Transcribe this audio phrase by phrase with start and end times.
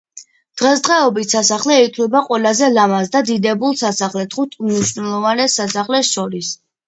[0.59, 6.51] დღესდღეობით სასახლე ითვლება ყველაზე ლამაზ და დიდებულ სასახლედ ხუთ უმნიშვნელოვანეს სასახლეს შორის.